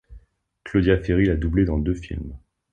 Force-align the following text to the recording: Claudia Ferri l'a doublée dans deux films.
Claudia 0.63 0.97
Ferri 0.97 1.25
l'a 1.25 1.35
doublée 1.35 1.63
dans 1.63 1.77
deux 1.77 1.93
films. 1.93 2.35